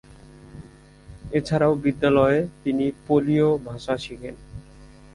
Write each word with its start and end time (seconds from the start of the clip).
এছাড়াও, 1.31 1.73
বিদ্যালয়ে 1.75 2.39
তিনি 2.63 2.85
পোলীয় 3.07 3.47
ভাষা 3.67 3.93
শিখেন। 3.97 4.35